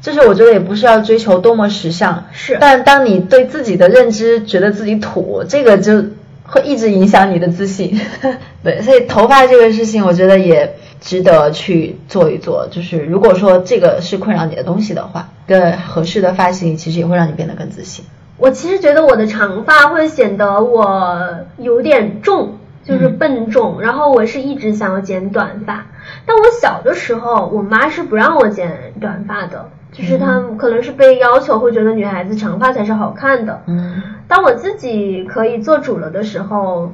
[0.00, 6.02] 就是我觉得也不是要追求多么时尚，是但当你对自己的认知觉得自己土，这个就
[6.52, 7.98] 会一直影响你的自信。
[8.62, 12.68] 对，所以头发这个事情，我觉得也值得去做一做。
[12.70, 18.04] 就是如果说这个是困扰你的东西的话，一个合适的发型其实也会让你变得更自信。
[18.36, 21.16] 我其实觉得我的长发会显得我
[21.56, 25.86] 有点重，就是笨重，然后我是一直想要剪短发。
[26.26, 33.62] 但我小的时候，我妈是不让我剪短发的，就是他们可能是被要求，会觉得女孩子长发才是好看的。
[33.66, 36.92] 嗯，当我自己可以做主了的时候，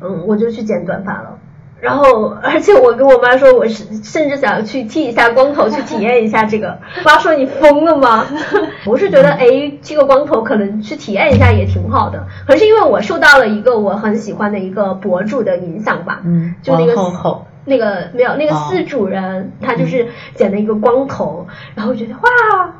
[0.00, 1.38] 嗯，我就去剪短发了。
[1.80, 6.78] 然后，而且我跟我妈说，我是甚至想要去剃一下光头，去体验一下这个。
[7.04, 8.24] 妈说你疯了吗？
[8.86, 9.48] 我是觉得，哎，
[9.82, 12.24] 剃个光头可能去体验一下也挺好的。
[12.46, 16.94] 可是因为我受到了一个我很喜欢的一个博主的影响吧，嗯就那个
[17.64, 22.72] 那个没有那个哦四主人，他就是剪了一个光头，然后我觉得哇，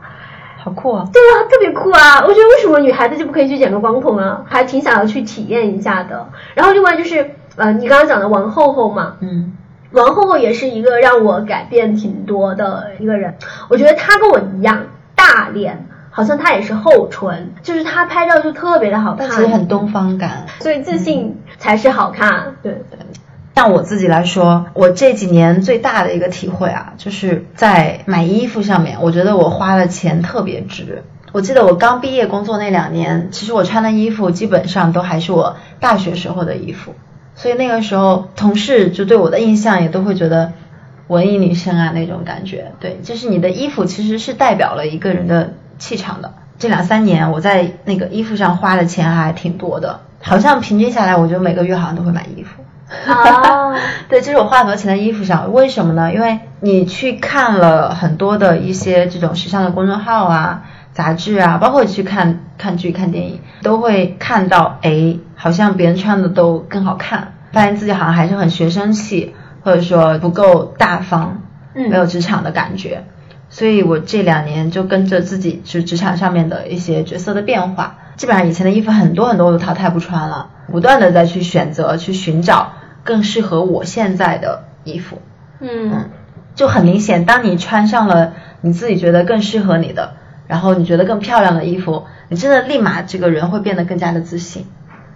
[0.59, 1.09] 好酷啊！
[1.13, 2.21] 对啊，特别酷啊！
[2.27, 4.45] 我觉得为什么女孩子就不可以去剪个光头呢？
[4.49, 6.29] 还挺想要去体验一下的。
[6.55, 9.57] 然后另外就是，呃，你刚刚讲的王后后嘛，嗯
[9.91, 13.37] 王后后也是一个让我改变挺多的一个人。
[13.69, 20.47] 我觉得她跟我一样大脸，好像她也是厚唇，就是她拍照就特别的好看，但其实很东方感。
[20.61, 22.55] 所以自信才是好看。
[22.63, 22.83] 对，
[23.55, 31.03] 像我自己来说，我这几年最大的一个体会啊，就是在买衣服上面，我觉得我花的钱特别值。
[31.33, 36.95] 我记得我刚毕业工作那两年，其实我穿的衣服基本上都还是我大学时候的衣服，
[37.35, 40.53] 所以那个时候同事就对我的印象也都会觉得
[41.09, 42.73] 文艺女生啊那种感觉。
[42.81, 46.35] 对，就是你的衣服其实是代表了一个人的气场的。
[46.59, 52.62] 这两三年我在那个衣服上花的钱还挺多的，好像平均下来，我觉得每个月好像都会买衣服。
[53.07, 53.75] 啊，
[54.09, 56.13] 对，这是我花很多钱在衣服上，为什么呢？
[56.13, 71.43] 因为你去看了很多的一些这种时尚的公众号啊、杂志啊，包括去看看剧、看电影，都会看到，哎，好像别人穿的都更好看，发现自己好像还是很学生气，或者说不够大方，
[71.75, 73.05] 嗯没有职场的感觉。
[73.49, 82.73] 所以我这两年就跟着自己就职场上面的一些角色的变化，基本上以前的衣服很多很多我都淘汰不穿了，不断的再去选择、去寻找
[83.05, 85.21] 更适合我现在的衣服。
[85.61, 86.11] 嗯
[86.55, 90.15] 就很明显，当你穿上了你自己觉得更适合你的，
[90.47, 94.67] 然后你觉得更漂亮的衣服，你真的立马这个人会变得更加的自信。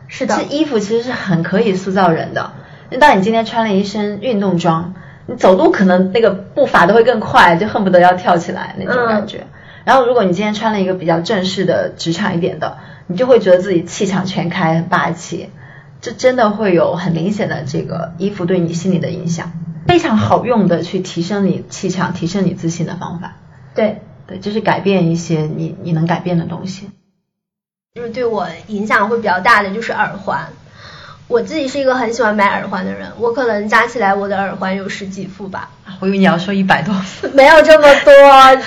[0.08, 2.52] 是的这，衣服其实是很可以塑造人的。
[2.90, 4.94] 那当你今天穿了一身运动装，
[5.26, 9.46] 你走路可能那个步伐都会更快，就恨不得要跳起来那种感觉。
[9.84, 15.50] 然后如果你今天穿了一个比较正式的职场一点的，你就会觉得自己气场全开，很霸气。
[16.06, 19.50] 这真的会有很明显的这个衣服对你心理的影响，
[19.88, 23.38] 非常好用的去提升你气场、提升你自信的方法。
[23.74, 24.02] 对。
[24.28, 26.90] 对，就是改变一些你你能改变的东西。
[27.96, 30.46] 就是对我影响会比较大的就是耳环。
[31.28, 37.26] 我自己是一个很喜欢买耳环的人，我可能加起来我的耳环有十几副吧， 我以为你要说一百多副。
[37.34, 38.12] 没有这么多，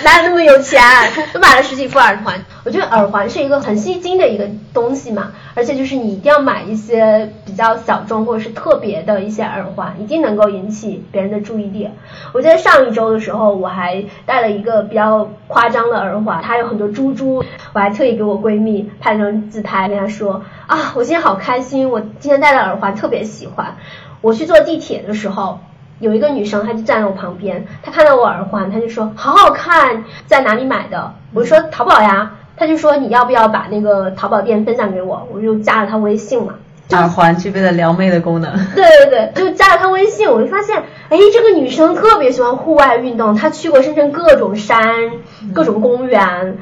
[0.03, 0.81] 哪有那么有钱？
[1.33, 2.41] 就买了十几副耳环。
[2.65, 11.89] 我觉得耳环是一个很吸睛的一个东西嘛，而且就是你一定要买一些比较小众或者是特别的一些耳环，一定能够引起别人的注意力。
[12.33, 23.75] 我记得上一周的时候，我还戴了一个比较夸张的耳环，它有很多珠珠，我还特意给我闺蜜拍了张自拍，跟她说啊，我今天好开心，我今天戴的耳环特别喜欢。
[24.21, 25.59] 我去坐地铁的时候，
[25.99, 31.13] 有一个女生，她就站在我旁边，她看到我耳环，她就说好好看，在哪里买的？
[31.33, 32.33] 我就说淘宝呀。
[32.59, 35.27] 她就说你要不要把那个淘宝店分享给我？
[35.33, 36.55] 我就加了他微信嘛。
[36.91, 38.51] 耳环具备了撩妹的功能。
[38.75, 40.75] 对对对，就加了她微信，我就发现，
[41.09, 45.11] 哎，这个女生特别喜欢户外运动，她去过深圳各种山、
[45.53, 46.57] 各种公园。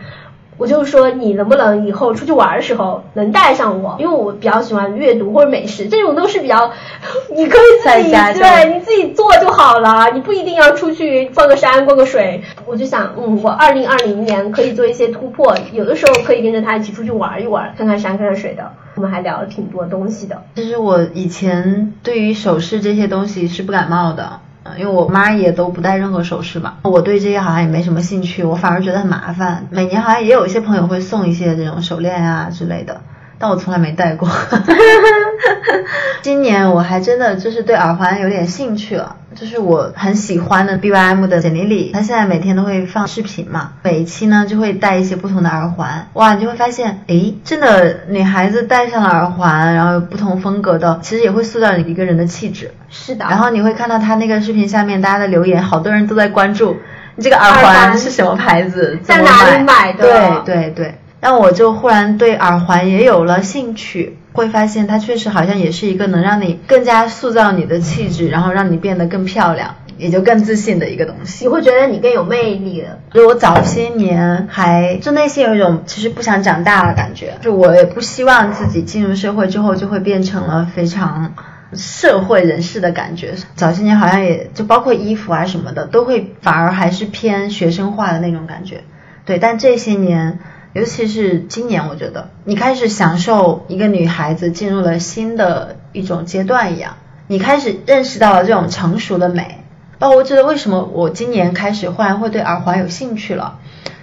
[0.57, 6.71] 我就说你能不能以后出去玩的时候能带上我，因为我比较喜欢阅读或者美食，这种都是比较，
[7.35, 12.41] 你可以自己对你自己做就好了，你不一定要出去逛个山、逛个水。
[12.65, 18.71] 我就想，嗯，我二零二零年可以做一些突破，有的时候可以跟着他一起出去玩一玩，看看山、看看水的。
[18.95, 20.41] 我们还聊了挺多东西的。
[20.55, 24.39] 其实我以前对于首饰这些东西是不感冒的，呃
[24.77, 29.67] 因为我妈也都不戴任何首饰嘛，我对这些好像也没什么兴趣，我反而觉得很麻烦。
[29.69, 33.01] 每年好像也有一些朋友会送一些这种手链啊之类的，
[33.39, 34.29] 但我从来没戴过。
[36.21, 52.71] 今年我还真的就是对耳环有点兴趣了，就是我很喜欢的 BYM 的简历里，她现在每天都会放视频嘛，每一期呢就会戴一些不同的耳环，哇，你就会发现，诶，真的女孩子戴上了耳环，然后有不同风格的，其实也会塑造你一个人的气质。
[52.89, 56.77] 是的，然后你会看到她那个视频下面大家的留言，好多人都在关注
[57.15, 58.97] 你这个耳环是什么牌子？
[59.03, 60.43] 在哪里买的？
[60.45, 71.45] 对对对，让我就忽然对耳环也有了兴趣，会发现它确实好像也是一个能让你更加塑造你的气质，然后让你变得更漂亮，也就更自信的一个东西。
[71.45, 72.99] 你会觉得你更有魅力了。
[73.11, 81.33] 就我早些年还就内心有一种其实不想长大的感觉，就我也不希望自己进入社会之后就会变成了非常
[81.73, 83.33] 社会人士的感觉。
[83.55, 88.83] 早些年好像也就包括衣服啊什么的，都会反而还是偏学生化的那种感觉。
[89.25, 90.39] 对，但这些年，
[90.77, 99.63] 尤其是今年，我觉得你开始享受一个女孩子进入了新的一种阶段一样，你开始认识到了这种成熟的美。
[99.97, 103.57] 包括我觉得为什么我今年开始忽然会对耳环有兴趣了，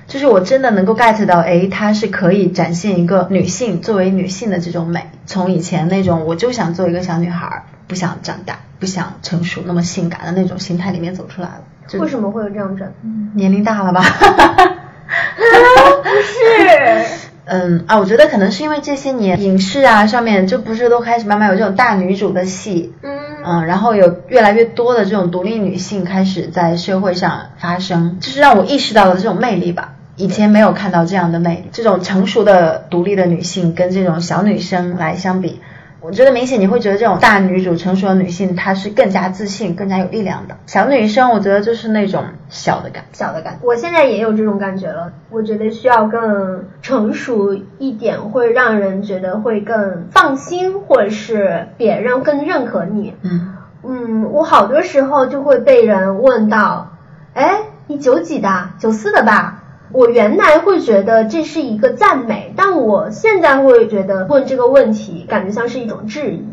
[0.09, 12.01] 就是我真的能够 get 到，哎，它是可以展现一个女性作为女性的这种美，从以前那种我就想做一个小女孩，不想长大，不想成熟那么性感的那种心态里面走出来了。
[12.01, 12.93] 为什么会有这样转？
[13.37, 14.03] 年龄大了吧？
[16.05, 17.07] 不是，
[17.47, 23.11] 嗯啊，我觉得可能是因为这些年影视啊上面就不是都开始慢慢有这种大女主的戏，嗯
[23.45, 29.95] 嗯，然后有越来越多的这种独立女性开始在社会上发生，就是让我意识到了这种魅力吧。
[30.17, 35.61] 以前没有看到这样的魅力，这种成熟的独立的女性跟这种小女生来相比，
[36.05, 40.55] 我觉得明显你会觉得这种大女主成熟的女性她是更加自信、更加有力量的。
[40.67, 43.05] 小女生我觉得就是那种小的感。
[43.15, 43.61] 小的感觉。
[43.67, 53.15] 我现在也有这种感觉了，我觉得需要更成熟一点，会让人觉得会更放心，或者是别人更认可你。
[53.23, 56.93] 嗯嗯，我好多时候就会被人问到，
[57.33, 58.69] 哎，你九几的？
[58.79, 59.64] 九四的吧？
[59.93, 66.45] 我原来会觉得这是一个赞美，但我现在会觉得问这个问题，感觉像是一种质疑。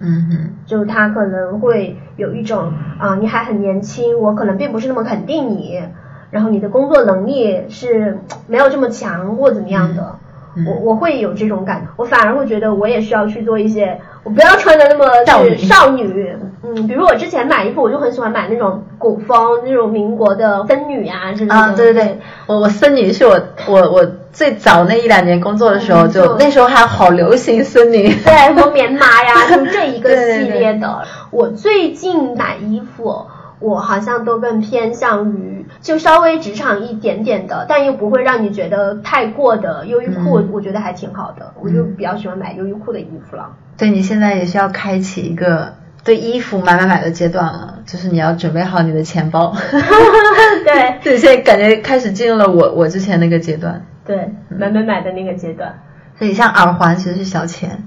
[0.00, 0.50] 嗯哼。
[0.66, 5.82] 就他可能会有一种啊，你还很年轻，我可能并不是那么肯定你，
[6.30, 10.18] 然后你的工作能力是没有这么强或怎么样的，嗯
[10.66, 28.08] 我我会有这种感，我反而会觉得我也需要去做一些，我不要穿的那么少女少女，嗯，比如我之前买衣服，我就很喜欢买那种古风那种民国的僧女啊之类的，啊，对对对，我我僧女是我我我最早那一两年工作的时候就，嗯就那时候还好流行僧女。
[28.08, 31.02] 对， 什么棉麻呀，就这一个系列的。
[31.30, 33.26] 我最近买衣服，
[33.60, 41.52] 我好像都更偏向于就稍微职场一点点的，但又不会让你觉得太过的优衣库，嗯我觉得还挺好的。
[41.60, 43.50] 我就比较喜欢买优衣库的衣服了。
[43.76, 49.54] 对你现在也是要开启一个对衣服买买买的阶段了，就是你要准备好你的钱包。
[50.64, 53.84] 对 对，现在感觉开始进入了我我之前那个阶段。
[54.04, 55.78] 对，买买买的那个阶段。
[56.18, 57.84] 所以像耳环其实是小钱，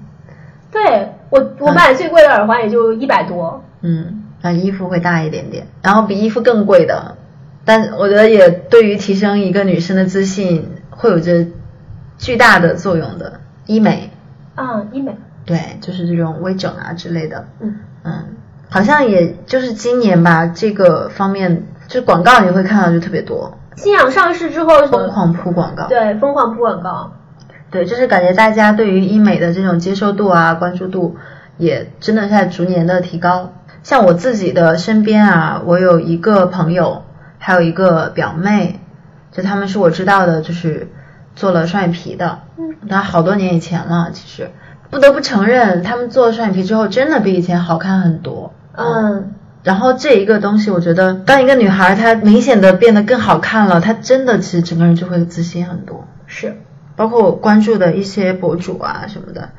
[0.71, 3.61] 对我，我买最贵的耳环也就一百多。
[3.81, 7.15] 嗯，然后衣服会大一点点，然后比衣服更贵的，
[7.63, 11.45] 但我觉得也对于提升一个女生的自信会有着
[12.17, 13.39] 巨大的作用的。
[13.67, 14.11] 医美，
[14.55, 15.15] 啊，医美。
[15.45, 18.25] 对，就是这种微整啊之类的，嗯，嗯，
[18.69, 27.11] 好像也就是今年吧，这个方面就广告你会看到就特别多，信仰上市之后，疯狂铺广告，对，疯狂铺广告。
[27.71, 31.15] 对，就是感觉大家对于医美的这种接受度啊、关注度，
[31.57, 33.53] 也真的是在逐年的提高。
[33.83, 37.03] 像我自己的身边啊，我有一个朋友，
[37.39, 38.79] 还有一个表妹，
[39.31, 40.89] 就他们是我知道的，就是
[41.35, 44.49] 做了双眼皮的，嗯，那好多年以前了，其实
[44.89, 48.53] 不得不承认，他们做了双眼皮之后，真的比以前好看很多。
[48.75, 56.07] 嗯，然后这一个东西，我觉得当一个女孩她明显的变得更好看了，她真的其实整个人就会自信很多。
[56.27, 56.55] 是。
[56.97, 59.49] 包括我关注的一些博主啊什么的，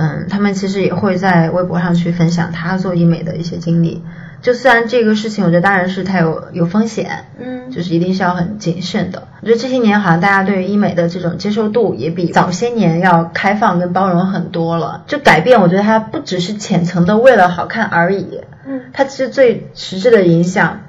[0.00, 4.02] 嗯，他们其实也会在微博上去分享他做医美的一些经历。
[4.40, 9.28] 就虽然这个事情，我觉得当然是它有有风险，嗯就是一定是要很谨慎的。
[9.42, 15.04] 我觉得这些年好像大家对于医美的这种接受度也比早些年要开放跟包容很多了。
[15.06, 20.80] 就改变，我觉得它不只是浅层的为了好看而已，嗯它其实最实质的影响，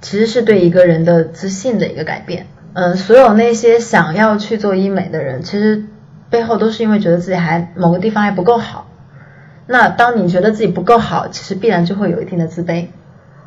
[0.00, 2.46] 其实是对一个人的自信的一个改变。
[2.74, 5.84] 嗯，所有那些想要去做医美的人，其实
[6.34, 8.88] 背后都是因为觉得自己还某个地方还不够好。
[9.68, 12.88] 那当你觉得自己不够好，其实必然就会有一定的自卑。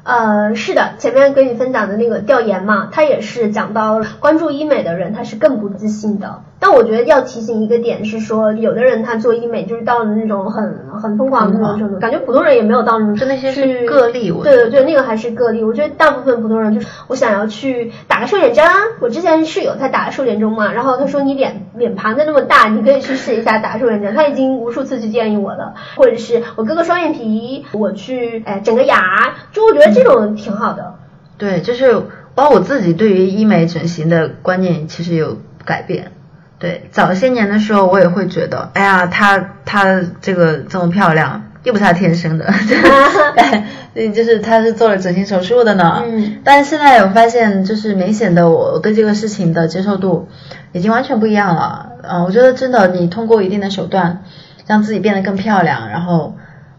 [0.08, 6.44] 呃，是的，前面跟你分享的那个调研嘛，它也是讲到关注医美的人他是更不自信的。
[6.60, 15.64] 但我觉得要提醒一个点是说，有的人他做医美就是到了那种很很疯狂的那种程度，感觉普通人也没有到那种，就那些是个例对对对，那个还是个例。
[15.64, 30.96] 我觉得大部分普通人就是我想要去打个瘦脸针啊，我之前室友他打了瘦脸针嘛，然后他说你脸脸盘子那么大，你可以去试一下打瘦脸针，他已经无数次去建议我了，或者是我割个双眼皮，我去哎整个牙，就我觉得这种挺好的。
[31.38, 31.94] 对，就是
[32.36, 36.12] 包括我自己对于医美整形的观念其实有改变。
[36.60, 42.52] 对，早些年的时候，我也会觉得，哎呀，她她这个这么漂亮，又不是她天生的，
[43.94, 46.02] 对，就是她是做了整形手术的呢。
[46.04, 50.28] 嗯，但是现在我发现，就是明显的我对这个事情的接受度
[50.72, 51.92] 已经完全不一样了。
[52.02, 54.24] 嗯，我觉得真的，你通过一定的手段
[54.66, 56.36] 让自己变得更漂亮，然后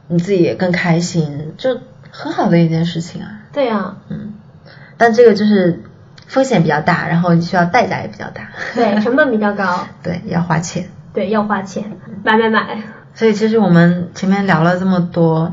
[0.09, 1.79] 你自己也更开心，就
[2.11, 3.29] 很好的一件事情啊。
[3.53, 4.35] 对呀、嗯，
[4.97, 5.83] 但这个就是
[6.27, 8.49] 风险比较大，然后你需要代价也比较大。
[8.75, 10.87] 对， 成本比较高，对，要花钱。
[11.15, 11.85] 对，要花钱，
[12.23, 12.79] 买买买。
[13.15, 15.53] 所以其实我们前面聊了这么多，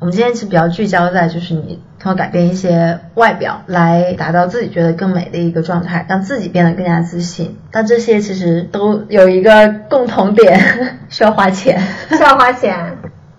[0.00, 7.56] 我们今天是比较聚焦在就是你通过改变一些外表来达到自己觉得更美的一个状态，让自己变得更加自信。
[7.70, 10.60] 但这些其实都有一个共同点，
[11.08, 11.80] 需要花钱。
[12.08, 12.95] 需要花钱，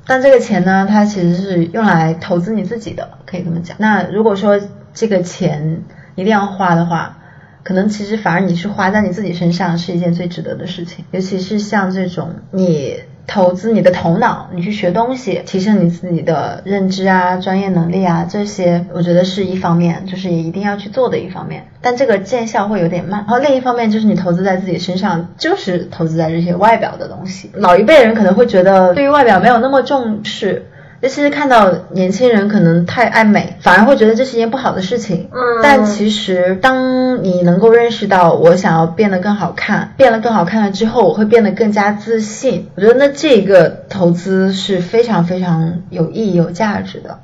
[0.08, 3.76] 但这个钱呢，它其实是用来投资你自己的，可以这么讲。
[3.80, 4.60] 那如果说
[4.94, 5.84] 这个钱
[6.16, 7.18] 一定要花的话，
[7.64, 21.68] 可能其实反而你是花在你自己身上是一件最值得的事情，尤其是像这种你投资你的头脑，你去学东西，提升你自己的认知啊、专业能力啊，这些我觉得是一方面，就是也一定要去做的一方面。
[21.82, 23.20] 但这个见效会有点慢。
[23.20, 27.52] 然后另一方面就是你投资在自己身上，就是投资在这些外表的东西。
[27.54, 30.66] 老一辈人可能会觉得对于外表没有那么重视。
[31.02, 35.30] 尤其是看到年轻人可能太爱美，反而会觉得这是一件不好的事情。
[35.32, 42.68] 嗯但其实当你能够认识到我想要变得更好看，变得更好看了之后，我会变得更加自信。
[42.76, 47.20] 我觉得那这个投资是非常非常有意义、有价值的。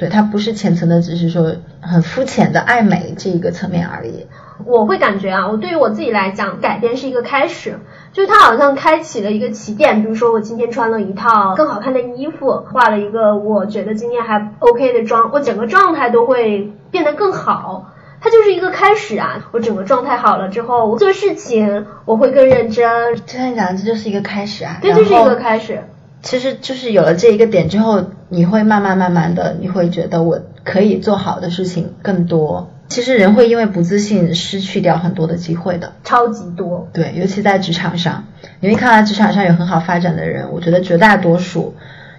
[0.00, 4.26] 对，它不是浅层的，只是说很肤浅的爱美这一个层面而已。
[4.64, 7.78] 我会感觉啊，我对于我自己来讲，改变是一个开始，
[8.10, 10.00] 就是它好像开启了一个起点。
[10.00, 17.92] 比如说，我今天穿了一套更好看的衣服，化了一个我觉得今天还 OK 的妆，我整个状态都会变得更好。
[18.22, 19.48] 它就是一个开始啊！
[19.52, 24.78] 我整个状态好了之后，我做事情我会更认真，就像你讲的，这就是一个开始啊。
[24.82, 25.82] 这就是一个开始。
[26.22, 32.70] 其实就是有了这一个点之后，你会慢慢慢慢的，你会觉得我可以做好的事情更多。
[32.88, 38.24] 其实人会因为不自信失去掉很多的机会的，超级多，对，尤其在职场上，
[38.58, 41.74] 你会看到职场上有很好发展的人，我觉得绝大多数，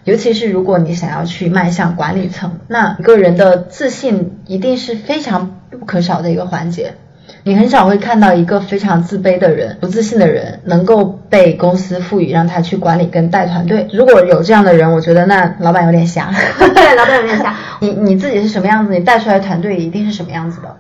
[0.06, 6.94] 尤其是如果你想要去迈向管理层，那一个人的自信一定是非常不可少的一个环节。
[7.44, 13.88] 你很少会看到一个非常自卑的人、不自信的人能够被公司赋予让他去管理跟带团队。
[13.92, 16.30] 如果有这样的人，我觉得那老板有点瞎。
[16.60, 17.56] 对， 老板有点瞎。
[17.82, 20.78] 你你自己是什么样子，你带出来的团队一定是什么样子的。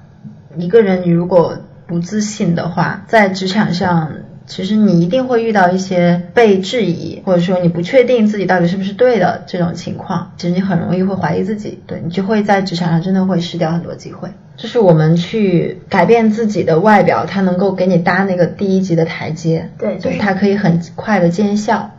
[0.57, 1.57] 一个人你如果
[1.87, 4.11] 不自信的话，在职场上，
[4.51, 10.33] 其实你一定会遇到一些被质疑，或者说你不确定自己到底是不是对的这种情况。
[10.35, 14.27] 其实你很容易会怀疑自己，对你就会在职场上真的会失掉很多机会。
[14.57, 21.91] 就是我们去改变自己的外表，它能够给你搭那个第一级的台阶，对就是它可以很快的见效，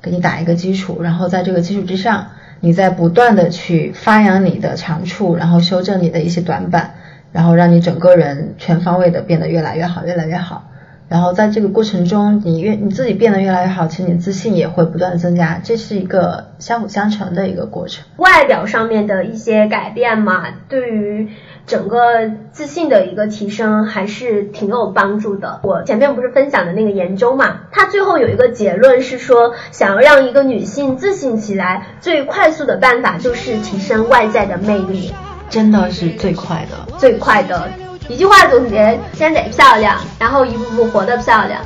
[0.00, 2.28] 给你打一个基础，然后在这个基础之上，
[2.60, 6.94] 你再不断的去发扬你的长处，然后修正你的一些短板，
[7.32, 10.70] 然后让你整个人全方位的变得越来越好，越来越好。
[11.08, 18.04] 然后在这个过程中，你越你自己变得越来越好，其实你自信也会不断的增加，这是一个相辅相成的一个过程。
[18.18, 21.28] 外表上面的一些改变嘛，对于
[21.66, 25.60] 整个自信的一个提升还是挺有帮助的。
[25.62, 35.12] 我前面不是分享的那个研究嘛，它最后有一个结论是说，想要让一个女性自信起来，最快速的办法就是提升外在的魅力，
[35.48, 36.98] 真的是最快的。
[36.98, 37.68] 最快的
[38.08, 41.60] 一句话总结：先得漂亮，然后一步步活得漂亮。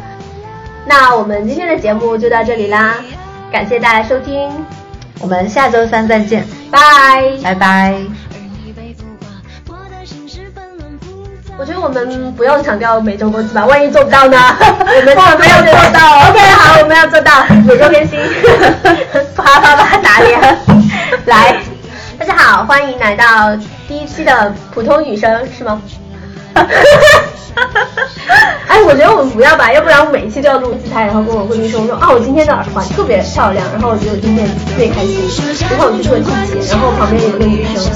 [0.85, 2.97] 那我们今天的节目就到这里啦，
[3.53, 4.51] 感谢大家收听，
[5.21, 6.81] 我们下周三再见，拜。
[7.43, 7.95] 拜拜。
[11.57, 14.37] 我觉得我们不用强调每周更新吧，万一做不到呢？
[14.59, 18.19] 我们 我没有做到 OK，好， 我们要做到每周更新，
[19.37, 20.41] 啪啪啪打脸。
[21.27, 21.61] 来，
[22.19, 23.55] 大家好，欢迎来到
[23.87, 25.81] 第一期的普通女生，是吗？
[28.69, 35.21] 哎，我觉得我们不要吧，要不然我每一期都要录自拍，然后跟我闺蜜说，我说啊，我今天的耳环特别漂亮，然后我觉得我今天最开心。
[35.71, 37.93] 然后我去做体检，然后旁边有一个女生，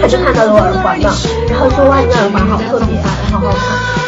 [0.00, 1.12] 她就看到了我耳环嘛，
[1.50, 3.60] 然后说哇，你的耳环好特别啊，好好看。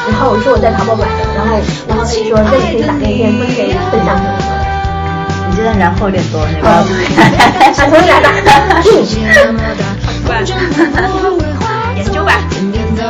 [0.08, 1.52] 然后我说我在淘宝买的，然后
[1.86, 4.36] 然后她就说那你可以把那篇分给分享给我
[5.78, 6.80] 然后有点多，你不要啊，
[7.76, 8.32] 重新来吧。
[11.96, 12.32] 研究吧，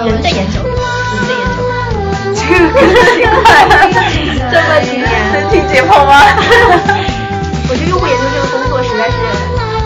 [0.06, 1.60] 人的研究，人的研究。
[4.50, 6.12] 这么几年，身体解剖吗？
[7.68, 9.14] 我觉得用户研究这个工作实在是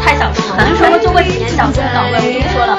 [0.02, 0.56] 太小众了。
[0.58, 2.78] 我就说我做过几年小众岗位，我跟你说了，